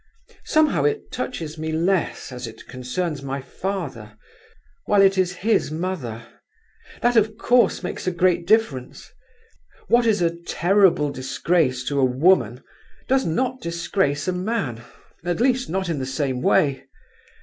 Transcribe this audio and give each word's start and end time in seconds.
Somehow 0.45 0.83
it 0.85 1.11
touches 1.11 1.59
me 1.59 1.71
less, 1.71 2.31
as 2.31 2.47
it 2.47 2.67
concerns 2.67 3.21
my 3.21 3.39
father, 3.39 4.17
while 4.87 4.99
it 5.03 5.15
is 5.15 5.31
his 5.45 5.69
mother. 5.69 6.25
That, 7.03 7.15
of 7.15 7.37
course, 7.37 7.83
makes 7.83 8.07
a 8.07 8.11
great 8.11 8.47
difference. 8.47 9.11
What 9.89 10.07
is 10.07 10.23
a 10.23 10.35
terrible 10.35 11.11
disgrace 11.11 11.83
to 11.83 11.99
a 11.99 12.03
woman, 12.03 12.63
does 13.07 13.27
not 13.27 13.61
disgrace 13.61 14.27
a 14.27 14.33
man, 14.33 14.81
at 15.23 15.39
least 15.39 15.69
not 15.69 15.87
in 15.87 15.99
the 15.99 16.07
same 16.07 16.41
way. 16.41 16.87